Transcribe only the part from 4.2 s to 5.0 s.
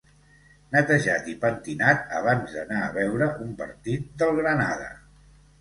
del Granada.